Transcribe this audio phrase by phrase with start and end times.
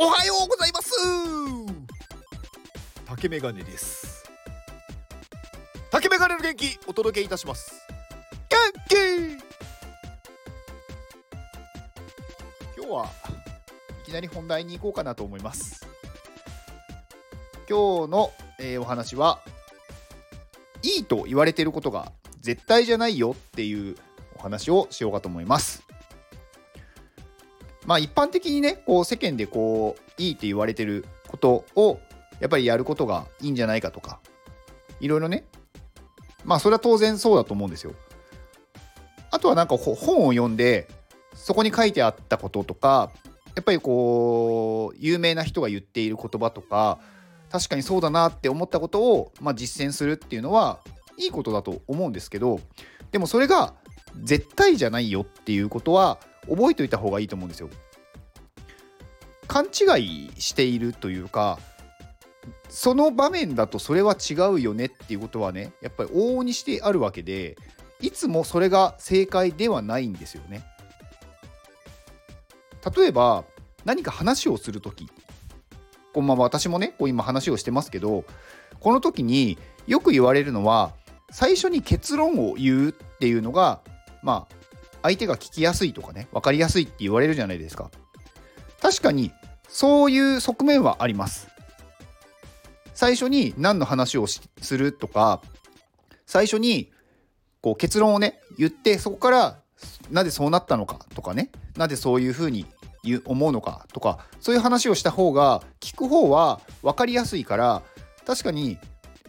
[0.00, 0.92] おはようございます。
[3.04, 4.22] 竹メガネです。
[5.90, 7.84] 竹メガネの元気お届けいたします。
[8.48, 8.58] 元
[8.88, 8.94] 気。
[12.76, 13.10] 今日は
[14.04, 15.84] いきなり本題に行こうかなと思います。
[17.68, 18.30] 今日の、
[18.60, 19.40] えー、お話は
[20.84, 23.96] いいと言われていることが絶対じゃないよっていう
[24.36, 25.87] お話をしようかと思います。
[27.88, 31.98] まあ一般的にねこう世間でこういいって言われてることを
[32.38, 34.20] やっぱりやることがいいんじゃないかとか
[35.00, 35.46] いろいろね
[36.44, 37.94] まあそれは当然そうだと思うんですよ。
[39.30, 40.86] あとはなんか本を読んで
[41.32, 43.10] そこに書いてあったこととか
[43.56, 46.98] やっぱりこう有名な人が言っている言葉とか
[47.50, 50.80] 確かにそうだなって思ったことを、まあ、実践するっていうのは
[51.16, 52.60] いいことだと思うんですけど
[53.12, 53.72] でもそれが
[54.22, 57.68] 絶対じゃないよっていうことは覚えておいた方がいいと思うんですよ。
[59.46, 61.58] 勘違いしているというか
[62.68, 67.56] その場面だとそれは違うよねっていうことはねやっぱり往々にしてあるわけで
[68.00, 70.64] いつもそれが正解ではないんですよね。
[72.96, 73.44] 例えば
[73.84, 75.08] 何か話をする時
[76.12, 78.24] こうまあ私もねこう今話をしてますけど
[78.80, 80.92] この時によく言われるのは
[81.30, 83.80] 最初に結論を言うっていうのが
[84.22, 84.54] まあ
[85.02, 87.90] 相手が聞きやすいとかね分かりやすいって言われるじゃないですか。
[88.80, 89.32] 確かに
[89.68, 91.48] そういう側面はあります。
[92.94, 95.40] 最初に何の話をするとか
[96.26, 96.90] 最初に
[97.60, 99.60] こう結論をね言ってそこから
[100.10, 102.66] なぜそうなったのかとかねなぜそういうふうに
[103.24, 107.82] 思うのかとかそういう話をした方が聞く方は分かりやすいから
[108.26, 108.78] 確かに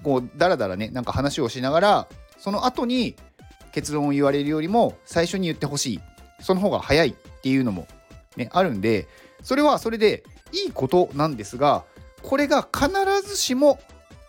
[0.04, 3.16] こうダラダラねなんか話をしながらその後に
[3.72, 6.00] 結論を言われるよりも最初に言ってほしい
[6.42, 7.88] その方が早いっていうのも、
[8.38, 9.08] ね、あるんで
[9.44, 11.84] それはそれでいいことなんですが
[12.24, 12.90] これが必
[13.28, 13.80] ずしも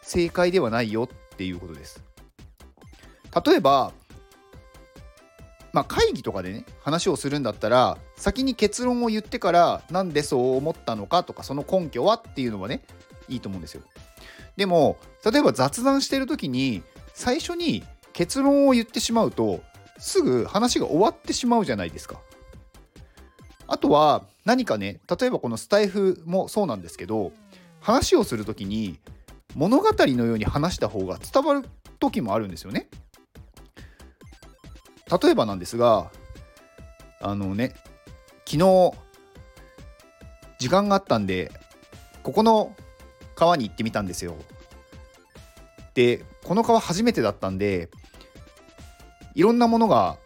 [0.03, 2.03] 正解ではないよっていうことです。
[3.47, 3.93] 例えば
[5.73, 12.83] まあ、会議とかでね話をするんだったら先に結論を言ってからなんでそう思ったのかとかその根拠はっていうのはね
[13.29, 13.83] いいと思うんですよ。
[14.56, 16.83] でも例えば雑談してる時に
[17.15, 17.84] 最初に
[18.20, 19.62] 結論を言ってしまうと
[19.97, 22.20] すぐ話が終わってしまうじゃないですか。
[23.66, 27.32] あとは何かね例えばこのスタイフもそうなんですけど
[27.81, 28.98] 話をする時に
[29.54, 31.66] 物語のように話した方が伝わる
[31.98, 32.91] 時もあるんですよね。
[35.22, 36.10] 例えばなんですが
[37.22, 37.75] あのね
[38.44, 38.92] 昨日
[40.58, 41.50] 時間があったんで
[42.22, 42.76] ここの
[43.34, 44.37] 川に行ってみたんですよ。
[45.94, 47.88] でこの川初めてだったんで
[49.35, 50.17] いろんなものが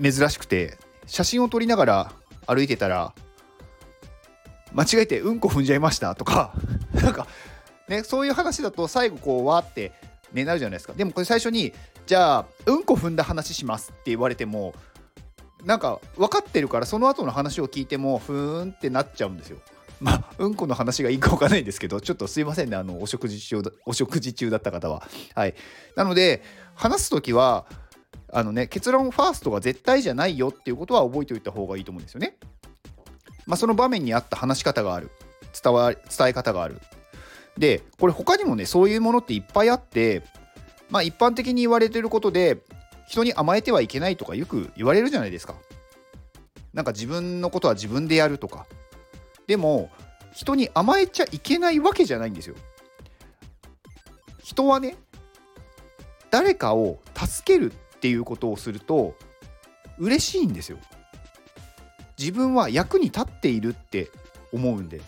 [0.00, 2.12] 珍しくて写真を撮りながら
[2.46, 3.12] 歩いてたら
[4.72, 6.52] 間違えてうんこ踏んじゃいましたとか
[6.94, 7.26] なんか
[7.88, 9.92] ねそういう話だと最後こうわーって
[10.32, 11.72] ねなるじゃないですかでもこれ最初に
[12.06, 14.74] じゃあうんこ踏んだ話しますって言われても
[15.64, 19.58] なんか分かってるからその後の話を聞いてもふーんってなっちゃうんですよ。
[20.00, 25.06] まあ、うんこの話がいいかわかんないんですけど、ちょっとすいませんね、あの、お食事中、お食事中だった方は。
[25.34, 25.54] はい。
[25.94, 26.42] なので、
[26.74, 27.66] 話す時は、
[28.32, 32.36] あのね、結論ファーストが絶対じゃないよっていうことは覚えておいた方がいいと思うんですよね。
[33.46, 35.10] まあ、その場面に合った話し方がある。
[35.62, 36.80] 伝わ伝え方がある。
[37.58, 40.22] で、これ他にもね、そういうものっていっぱいあって、
[40.88, 42.58] まあ、一般的に言われてることで、
[43.08, 45.54] 人に甘えてはいけないとかよく言われるじゃないですか。
[46.72, 48.66] なんか自分のことは自分でやるとか、
[49.50, 49.90] でも
[50.32, 52.54] 人に甘えちゃいけないわけじゃないんですよ。
[54.44, 54.96] 人はね
[56.30, 59.16] 誰かを助けるっていうことをすると
[59.98, 60.78] 嬉しいんですよ。
[62.16, 64.12] 自分は役に立っているって
[64.52, 65.00] 思うんで。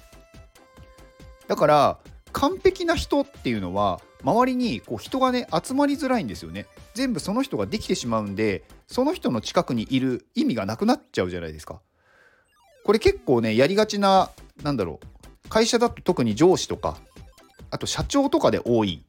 [1.47, 1.98] だから
[2.32, 6.66] 完璧な人っていうのは周りにこう人がね集まりづらいんですよね。
[6.94, 11.81] 全部その人ができてしまうんでその人の近くにいる意味がなくなっちゃうじゃないですか。
[12.84, 14.32] これ結構ねやりがちな
[14.62, 16.97] なんだろう会社だと特に上司とか
[17.70, 19.05] あと社長とかで多い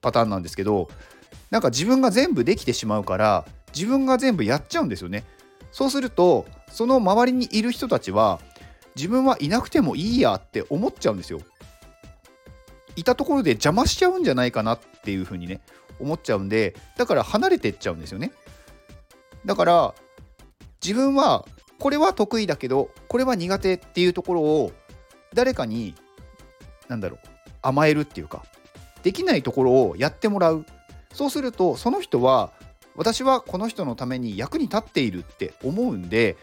[0.00, 0.88] パターンなんですけど
[1.50, 3.44] なんか自分が全部できてしまうから
[3.74, 5.24] 自分が全部やっちゃうんですよね。
[5.70, 8.40] そうするとその周りにいる人たちは
[8.94, 11.40] 自分はいなくてもいいやって思っちゃうんですよ。
[12.96, 15.62] いたところで邪魔しちゃうんじゃないかなっていうふうにね
[15.98, 18.32] 思っちゃうんでだから離れてっちゃうんですよね。
[19.46, 19.94] だから
[20.82, 21.46] 自分は
[21.78, 24.72] これは得意だけどこれは苦手っていうところを
[25.34, 25.94] 誰かに
[26.88, 27.18] 何だろう
[27.62, 28.44] 甘えるっていうか
[29.02, 30.66] できないところをやってもらう。
[31.12, 32.52] そうするとその人は
[32.96, 36.36] 私はこの人のために役に立っているって思うんで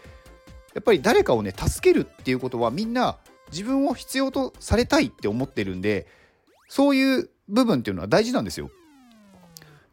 [0.74, 3.16] やっぱり誰かをね助けるっていうことはみんな
[3.50, 6.06] 自分を必要とされたいって思ってるんで
[6.68, 8.70] そういう部分っていうのは大事なんですよ。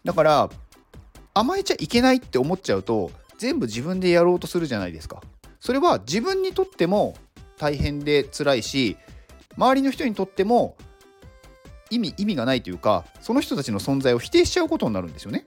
[0.04, 0.50] だから
[1.34, 5.22] 甘えちゃいけないって思っちゃうと全部自分でやろうとするじゃないですか。
[5.60, 7.16] それは自分にとっても
[7.58, 8.98] 大変で辛いし
[9.58, 10.76] 周りの人にとっても
[11.90, 15.46] 意味意味がないというかその人たちの存在を否定しちゃうことになるんですよね。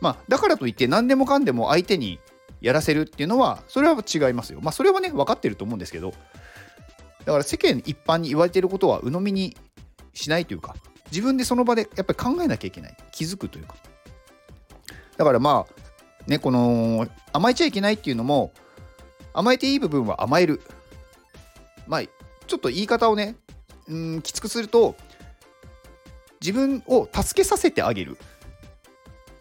[0.00, 2.18] まあ、だからといって何でもかんでも相手に
[2.60, 4.60] やらせるっていうのはそれは違いますよ。
[4.60, 6.12] まあそれはね分かってると思うんですけど
[7.24, 9.56] だから世間一般に言われてることは鵜呑みに
[10.14, 10.74] しないというか
[11.10, 13.74] 自分でその場でやっぱり考えなきゃいけない気づくというか
[15.16, 15.74] だからまあ
[16.26, 18.52] ねこの甘えちゃいけないっていうのも
[19.34, 20.60] 甘えていい部分は甘える
[21.86, 22.02] まあ
[22.46, 23.36] ちょっと言い方をね
[23.88, 24.96] うんきつくすると
[26.40, 28.18] 自分を助けさせてあげる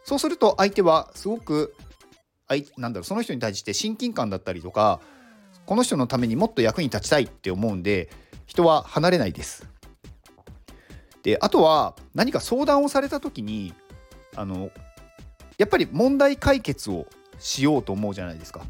[0.03, 1.75] そうすると相手はすごく
[2.77, 4.99] なんだろうその人に対して親近感だったりとか
[5.65, 8.09] この人のためにもっと役に立ちたいって思うんで
[8.45, 9.69] 人は離れないです。
[11.23, 13.73] であとは何か相談をされた時に
[14.35, 14.71] あの
[15.57, 17.05] やっぱり問題解決を
[17.39, 18.65] しようと思うじゃないですか。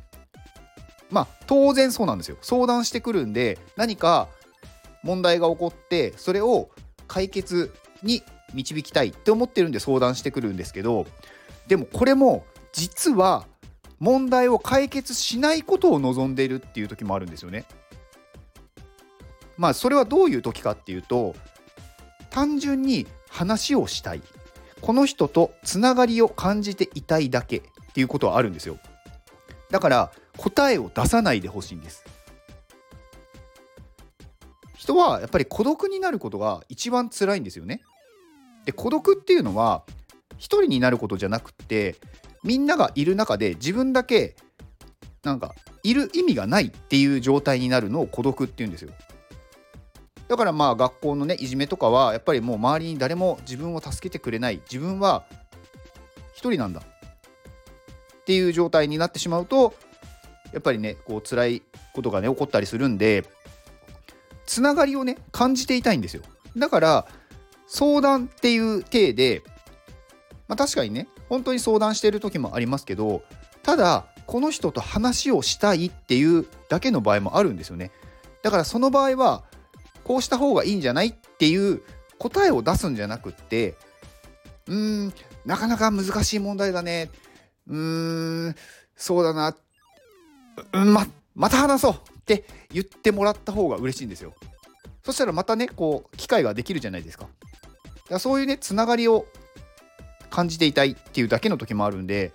[1.11, 2.37] まあ当然そうなんですよ。
[2.41, 4.29] 相談してくるんで何か
[5.03, 6.69] 問題が起こってそれを
[7.07, 7.73] 解決
[8.03, 8.23] に
[8.53, 11.05] 導きたいって思ってるんで相談してくるんですけど
[11.67, 13.45] でもこれも実は
[13.99, 17.65] 問題を解決しないことを望んでいるっていう時もあるんですよね。
[19.57, 21.35] まあそれはどういう時かっていうと
[22.29, 24.21] 単純に話をしたい
[24.81, 27.61] この人とつながりを感じていたいだけっ
[27.93, 28.79] ていうことはあるんですよ。
[29.69, 32.03] だから答えを出さないでほしいんです。
[34.75, 37.81] 人はやっぱり孤独になることが一番辛いんですよね。
[38.65, 39.83] で孤独っていうのは
[40.37, 41.95] 一人になることじゃなくて
[42.43, 44.35] みんながいる中で自分だけ
[45.23, 48.91] なんかいる意味がないっていう状態になるのを孤独っていうんですよ。
[50.27, 55.25] だからまあ学校のねいじめとかはやっぱりもう周りに誰も自分を助けてくれない自分は
[56.33, 59.73] 一人なんだっていう状態になってしまうと
[60.53, 61.61] やっぱりねこう辛い
[61.93, 63.25] ことがね起こったりするんで
[64.45, 66.23] つながりをね感じていたいんですよ。
[66.57, 67.07] だから
[67.67, 69.43] 相談っていう体で、
[70.47, 73.23] まあ、確かにね本当に相談している時もありますけど
[73.63, 77.91] ただこの人と話をしたいっていうだけの場合もあるんですよね。
[78.43, 79.43] だからその場合は
[80.03, 81.81] こうした方がいいんじゃないっていう
[82.17, 83.75] 答えを出すんじゃなくって
[84.67, 85.13] うーん
[85.45, 87.09] なかなか難しい問題だね。
[87.67, 88.55] うーん
[88.95, 89.49] そうだな。
[89.49, 89.55] うん
[90.71, 94.33] ままた話そうって言ってもらった方が嬉しいんですよ。
[95.03, 97.25] そしたらまたねこう機会ができるじゃないですか。
[97.25, 97.31] だか
[98.09, 99.25] らそういうねつながりを
[100.29, 102.31] 感じていたいっていうだけの時もあるんで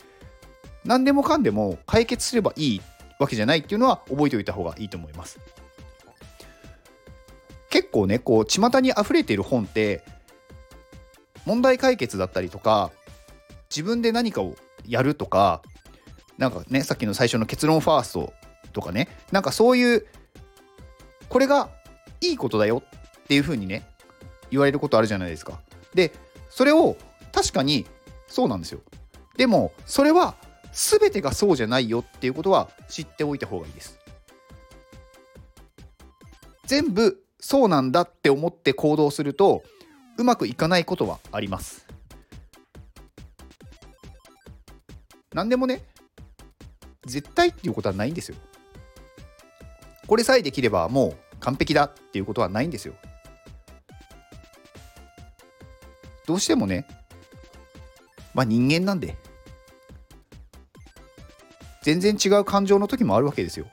[0.84, 2.82] 何でもかんでも解決すればいい
[3.18, 5.38] わけじゃないっていうのは覚えておいた方がいいと思います。
[7.70, 10.02] 結構ねこう巷に溢れている本って
[11.44, 12.90] 問題解決だったりとか
[13.70, 15.62] 自分で何かをやるとか
[16.38, 18.32] なんかねさっきの最初の結論ファースト
[18.72, 20.06] とかねなんかそういう
[21.28, 21.70] これが
[22.20, 22.82] いいことだよ
[23.22, 23.86] っていう風にね
[24.50, 25.60] 言われることあるじゃないですか。
[25.94, 26.12] で
[26.50, 26.96] それを
[27.32, 27.86] 確かに
[28.28, 28.80] そうなんですよ。
[29.36, 30.34] でもそれは
[30.72, 33.98] 全てがそうじゃないよっていうことは知っておいた方がいいです。
[36.64, 39.62] 全部そうなんだって思って行動すると
[40.18, 41.86] うまくいかないことはあります。
[45.32, 45.82] 何でもね
[47.06, 48.36] 絶対っていうことはないんですよ。
[50.06, 52.94] これさえできればもう完璧だっていうことはないんですよ。
[56.26, 56.86] どうしてもね、
[58.34, 59.16] まあ人間なんで、
[61.82, 63.66] 全然違う感情の時もあるわけですよ。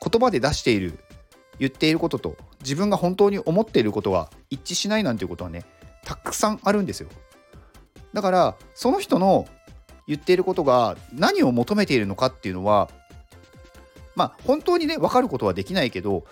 [0.00, 0.98] 言葉で出している、
[1.58, 5.64] 言っていることと自分が本当に思っていることが一致しないなんていうことはね、
[6.04, 7.08] たくさんあるんですよ。
[8.12, 9.46] だから、その人の
[10.10, 12.90] 言っていることが何を求めているのかっていうのは、
[14.16, 16.24] まあ本当にね、分かることはできないけど、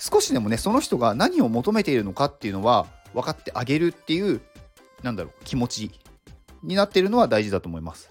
[0.00, 4.40] 少しでもね、その人が何を求めているのかっていうのは分かってあげるっていう
[5.04, 5.90] なんだろう気持ち
[6.64, 8.10] になってるのは大事だと思います。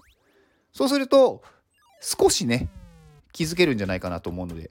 [0.72, 1.42] そうすると
[2.00, 2.70] 少しね
[3.32, 4.70] 気づけるんじゃないかなと思うので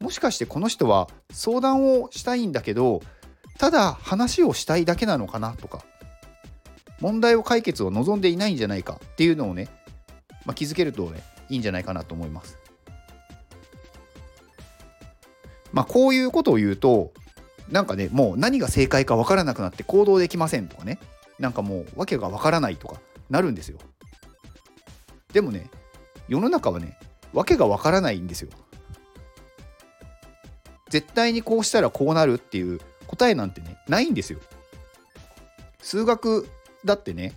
[0.00, 3.02] もしかしてこの人は相談をしたいんだけど
[3.58, 5.84] ただ話をしたいだけなのかなとか
[7.00, 9.68] 問題を解決を望んでいないんじゃないかっていうのをね、
[10.44, 12.58] まあ、気づけるとねいいんじゃないかなと思います
[15.72, 17.12] まあこういうことを言うと
[17.70, 20.98] なんかねもう何が正解か分からなくなって行動できませんとかね
[21.38, 23.78] なんかもう訳が分からないとかなるんですよ
[25.32, 25.70] でもね
[26.28, 26.98] 世の中はね
[27.32, 28.50] 訳がわからないんですよ。
[30.88, 34.40] 絶対にこうしたらこうなるっていう答えなんてねないんですよ。
[35.80, 36.48] 数学
[36.84, 37.32] だってね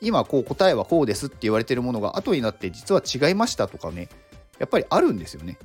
[0.00, 4.08] 今こう答えはこうですって言われてるものが後になって実は違いましたとかね
[4.58, 5.58] やっぱりあるんですよね。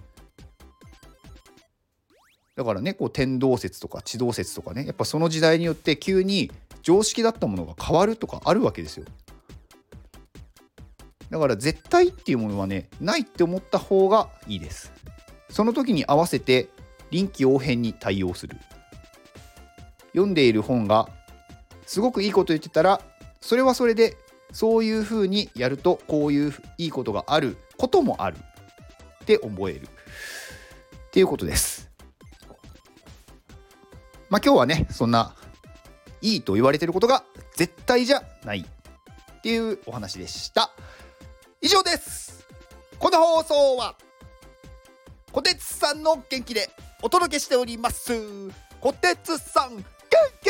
[2.56, 6.52] だからねこう天動説とか地動説とかねやっぱその時代によって急に
[6.84, 9.06] 常識だったものが変わるとかあるわけですよ。
[11.30, 14.92] だから絶対っていうものはねないって思った方がいいです。
[15.50, 16.70] その時に合わせて
[17.10, 18.58] 臨機応変に対応する。
[20.12, 21.10] 読んでいる本が
[21.86, 23.02] すごくいいこと言ってたら
[23.42, 24.18] それはそれで
[24.52, 28.38] そういうふうにやるとこういういいことがあることもある
[29.24, 29.86] って思えるっ
[31.12, 31.90] ていうことです。
[34.30, 35.36] まあ今日はねそんな
[36.22, 37.24] いいと言われてることが
[37.56, 40.72] 絶対じゃないっていうお話でした。
[41.62, 42.46] 以上です
[43.00, 43.96] この放送は
[45.32, 46.70] こてつさんの元気で
[47.02, 48.14] お届けしております
[48.82, 49.84] こてつさん元
[50.42, 50.50] 気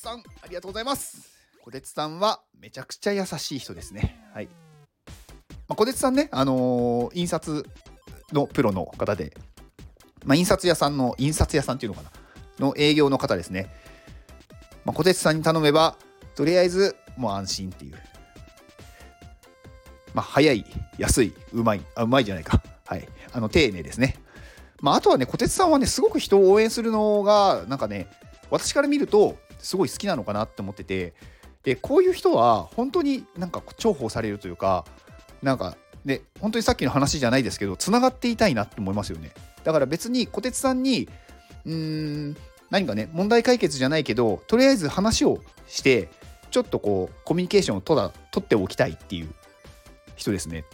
[0.00, 1.28] つさんありがとうございます
[1.62, 4.48] こてつさんはめちゃくちゃ優しい人ですねはい
[5.68, 7.66] ま、こてつさんねあのー、印刷
[8.32, 9.36] のプロの方で
[10.24, 12.10] まあ、印刷屋さんの印刷屋さんっていうのかな？
[12.66, 13.70] の営業の方ですね。
[14.86, 15.96] まあ、小鉄さんに頼めば
[16.34, 17.94] とりあえずもう安心っていう
[20.14, 20.64] まあ、早い、
[20.96, 22.62] 安い、うまい、あ、うまいじゃないか。
[22.86, 23.06] はい。
[23.32, 24.16] あの、丁寧ですね。
[24.80, 28.08] まあ、あとはね、小鉄さんはね、すごく人を応援するのが、なんかね、
[28.50, 31.14] 私から見ると、すごい好きなのかなって思ってて、
[31.62, 34.84] で、こういう人は、本当になんか重宝されるというか、
[35.42, 39.32] なんか、ね、本当にさっきの話じゃないですけど、つながっていたいなって思いますよね。
[39.64, 41.08] だから別に小鉄さんに、
[41.66, 41.74] うー
[42.30, 42.36] ん、
[42.70, 46.08] 何かね、問題解決じゃないけど、とりあえず話をして、
[46.50, 49.28] ちょっとこう、コミュニケーションを取っておきたいっていう
[50.16, 50.64] 人ですね。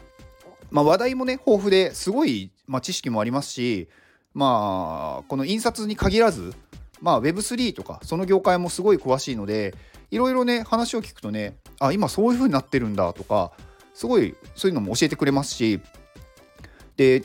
[0.71, 3.89] まあ、話題もね豊富ですごい、まあ、知識もありますし
[4.35, 6.55] まあこの印刷に限らず、
[7.01, 9.75] まあ、Web3 とかその業界もすごい詳しいので
[10.11, 13.53] いろいろね話を聞くとねあ今そういう風になってるんだとか
[13.95, 15.81] すごいそういうのも教えてくれますし
[16.97, 17.23] で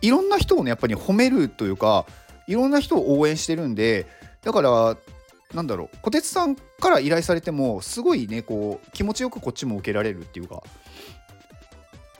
[0.00, 2.06] いろんな人をねやっぱり褒めるというか
[2.46, 4.06] いろんな人を応援してるんで
[4.42, 4.96] だから
[5.54, 10.62] なんだろう小鉄さんから依頼されてもすごいねこう気持ちよくこっちも受けられるっていうか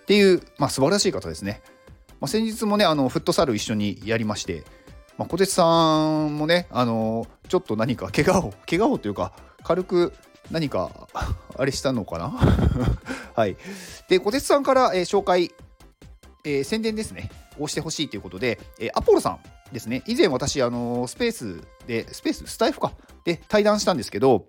[0.02, 1.62] っていう、まあ、素晴らしい方ですね。
[2.20, 4.64] まあ、先日もね、あのフットサル一緒にやりまして、
[5.18, 10.12] まあ、小鉄さんもね、あのちょっと何か怪我を、怪我をというか、軽く
[10.50, 11.08] 何か
[11.56, 12.32] あれしたのかな？
[13.34, 13.56] はい。
[14.08, 15.50] で、小鉄さんから、えー、紹介、
[16.44, 19.38] えー、宣伝ですね、をしてほしいということで、えー、アポロさん
[19.72, 22.92] ですね、以前私、あのスペースで、スペース、スタイフか、
[23.24, 24.46] で対談したんですけど、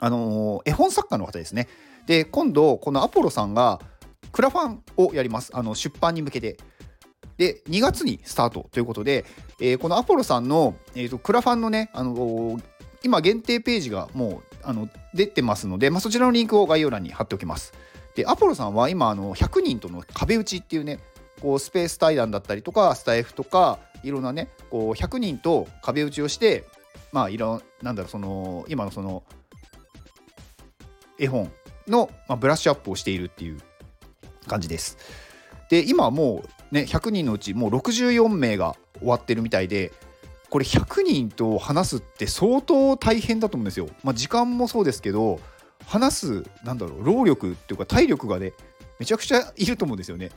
[0.00, 1.68] あの絵本作家の方ですね。
[2.06, 3.80] で、今度、このアポロさんが、
[4.32, 5.50] クラファンをやります。
[5.54, 6.56] あの出版に向けて。
[7.36, 9.24] で、2月にスタートということで、
[9.60, 12.64] えー、このアポロさんの、えーと、クラファンのね、あのー、
[13.02, 17.74] 今限定ページがもうあの出てますので、まあ、そちらのリンクを概要欄に貼っておきます。
[18.14, 21.00] で、アポロさんは今、あの100人との壁打ちっていうね、
[21.40, 26.64] こうスペース対談だったりとか、スタイフとか、いろんなね、こう100人と壁打ちをして、
[27.12, 29.22] まあ、いろなんだろう、その、今のその、
[31.18, 31.50] 絵本
[31.86, 33.60] の、まあ、ブラッシュアップをしているっていう
[34.46, 34.98] 感じです。
[35.68, 36.42] で今も
[36.72, 39.92] うね100人のうちもう64名が終わってるみたいで
[40.50, 43.88] これ100人と話すって相当大変だと思うんですよ。
[44.04, 45.40] まあ、時間もそうですけど
[45.86, 48.52] 話すなんだろう労力っていうか体力がね
[48.98, 50.30] めちゃくちゃいると思うんですよね。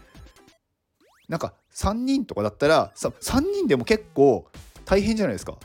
[1.29, 4.48] なんか3人とかだったらさ3人でも結構
[4.86, 5.57] 大変じゃないですか。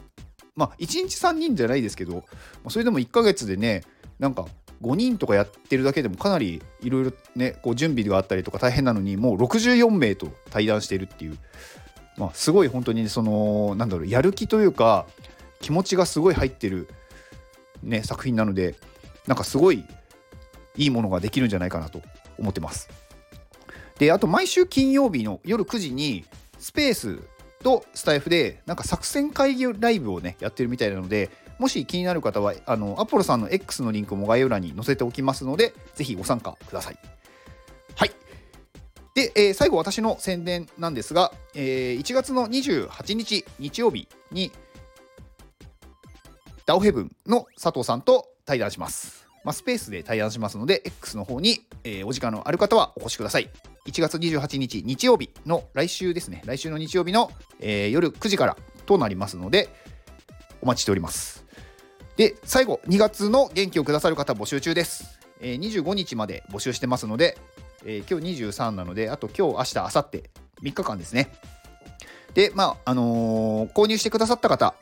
[0.55, 2.25] まあ1日3人じゃないですけど
[2.63, 3.83] まそれでも1ヶ月でね
[4.19, 4.47] なんか
[4.83, 11.39] 5人とかやってるだけでもかなりいろいろねこう準備があったりとか大変なのにもう64名と対談しているっていう、
[12.17, 15.07] まあ、すごい本当にそのなんだろうやる気というか
[15.61, 16.89] 気持ちがすごい入ってる、
[17.83, 18.75] ね、作品なので
[19.27, 19.85] なんかすごい
[20.77, 22.03] いいものができるんじゃないかなと
[22.39, 22.91] 思ってます。
[23.99, 26.25] であと毎週金曜日の夜9時に
[26.59, 27.19] スペース
[27.63, 31.31] とスタイフでなんか作戦会議ライブをねやってるみたいなので
[31.63, 36.99] もし気になる方はあのアポロさんの X のリンクも概要欄に載せておきますのでぜひご参加ください。
[37.95, 38.11] はい
[39.15, 44.51] で、えー、最後私の宣伝なんですが、えー、1月の28日日曜日に
[46.67, 49.29] ダオヘブンの佐藤さんと対談します。
[49.45, 53.49] まあ、スペースで対談しますので、X の方に、えー、お時間のある方はお越しください。
[53.87, 59.69] 1月28日日曜日の来週ですね、来週の日曜日の、えー、夜9時からとなりますので、
[60.63, 61.42] お待ちしております。
[62.17, 65.23] で、最後、2月の元気をくださる方募集中です。
[65.43, 67.37] えー、25日まで募集してますので、
[67.85, 70.23] えー、今日23なのであと今日明日明後日
[70.63, 71.33] 3日間ですね。
[72.35, 74.75] でまああのー、購入してくださった方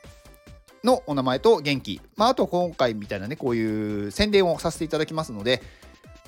[0.85, 5.61] のお名前と元気、まあ、あと今回みたいなねこういう宣伝をさせていただきますので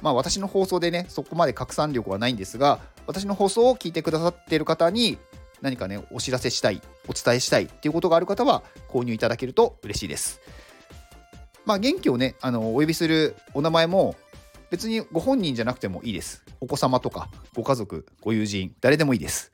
[0.01, 5.19] まあ私の放送でねそこまで拡散力はないんですが私の放送を聞いてくださっている方に
[5.61, 10.41] 何かねお知らせしたいお伝えしたいっていうことがある方は購入いただけると嬉しいです。
[11.65, 14.17] まあ元気をねあのお呼びするお名前も
[14.71, 16.45] 別にご本人じゃなくてもいいです。
[16.61, 19.53] お子様とかご家族ご友人誰でもいいです。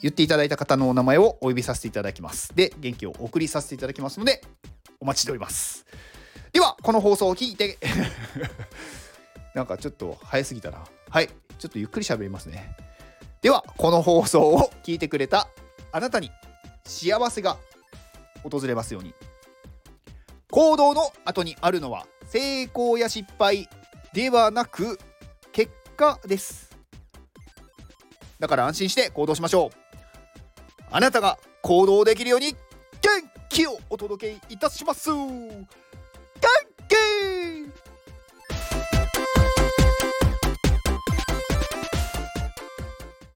[0.00, 2.54] 言っていただいた方のお名前をお呼びさせていただきます。
[2.54, 4.42] で元気をお送りさせていただきますので
[5.00, 5.86] お待ちしております。
[6.52, 7.78] ではこの放送を聞いて
[9.54, 10.84] なんかちょっと早すぎたな。
[11.08, 11.28] はい。
[11.58, 12.76] ちょっとゆっくり喋りますね。
[13.42, 15.48] ではこの放送を聞いてくれた
[15.92, 16.30] あなたに
[16.84, 17.58] 幸せが
[18.42, 19.14] 訪れますように。
[20.50, 23.68] 行動の後にあるのは成功や失敗
[24.12, 24.98] ではなく
[25.52, 26.76] 結果です。
[28.38, 29.70] だから安心して行動しましょう。
[30.90, 32.56] あなたが行動できるように元
[33.48, 35.10] 気をお届けいたします。